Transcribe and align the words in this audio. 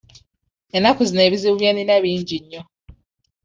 Ennaku 0.75 1.01
zino 1.09 1.21
ebizibu 1.27 1.55
bye 1.59 1.71
nnina 1.71 1.95
bingi 2.03 2.37
nnyo. 2.41 2.61